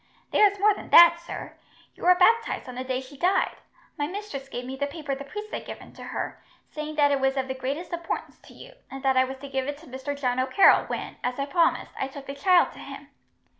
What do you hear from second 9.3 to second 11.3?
to give it to Mr. John O'Carroll when,